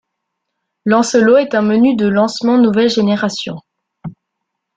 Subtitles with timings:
[0.85, 3.59] Lancelot est un menu de lancement nouvelle génération.